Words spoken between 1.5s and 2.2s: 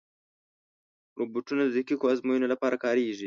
د دقیقو